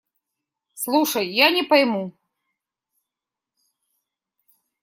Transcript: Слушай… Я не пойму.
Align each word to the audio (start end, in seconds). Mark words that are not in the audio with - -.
Слушай… 0.73 1.27
Я 1.31 1.51
не 1.51 1.61
пойму. 1.63 2.01